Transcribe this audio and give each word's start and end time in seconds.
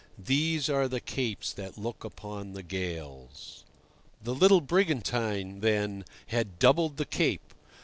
These 0.17 0.67
are 0.67 0.87
the 0.87 0.99
capes 0.99 1.53
that 1.53 1.77
look 1.77 2.03
upon 2.03 2.53
the 2.53 2.63
gales. 2.63 3.63
The 4.23 4.33
little 4.33 4.59
brigantine, 4.59 5.59
then, 5.59 6.05
had 6.25 6.57
doubled 6.57 6.97
the 6.97 7.05
Cape. 7.05 7.53